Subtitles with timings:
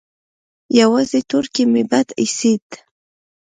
[0.79, 2.67] يوازې تورکى مې بد اېسېد.